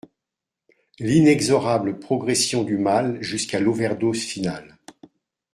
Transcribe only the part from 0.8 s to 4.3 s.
l’inexorable progression du mal jusqu’à l’overdose